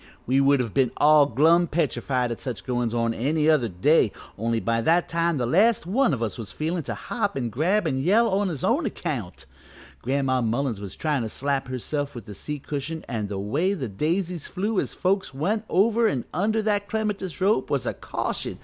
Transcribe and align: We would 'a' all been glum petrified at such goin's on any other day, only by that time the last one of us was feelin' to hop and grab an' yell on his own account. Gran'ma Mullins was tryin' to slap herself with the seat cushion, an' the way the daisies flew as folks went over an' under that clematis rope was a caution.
We 0.25 0.41
would 0.41 0.59
'a' 0.61 0.89
all 0.97 1.27
been 1.27 1.35
glum 1.35 1.67
petrified 1.67 2.31
at 2.31 2.41
such 2.41 2.63
goin's 2.65 2.91
on 2.91 3.13
any 3.13 3.47
other 3.47 3.69
day, 3.69 4.11
only 4.35 4.59
by 4.59 4.81
that 4.81 5.07
time 5.07 5.37
the 5.37 5.45
last 5.45 5.85
one 5.85 6.11
of 6.11 6.23
us 6.23 6.39
was 6.39 6.51
feelin' 6.51 6.81
to 6.85 6.95
hop 6.95 7.35
and 7.35 7.51
grab 7.51 7.85
an' 7.85 7.99
yell 7.99 8.27
on 8.29 8.49
his 8.49 8.63
own 8.63 8.87
account. 8.87 9.45
Gran'ma 10.01 10.41
Mullins 10.41 10.79
was 10.81 10.95
tryin' 10.95 11.21
to 11.21 11.29
slap 11.29 11.67
herself 11.67 12.15
with 12.15 12.25
the 12.25 12.33
seat 12.33 12.65
cushion, 12.65 13.05
an' 13.07 13.27
the 13.27 13.37
way 13.37 13.75
the 13.75 13.87
daisies 13.87 14.47
flew 14.47 14.79
as 14.79 14.95
folks 14.95 15.35
went 15.35 15.65
over 15.69 16.07
an' 16.07 16.25
under 16.33 16.63
that 16.63 16.89
clematis 16.89 17.39
rope 17.39 17.69
was 17.69 17.85
a 17.85 17.93
caution. 17.93 18.57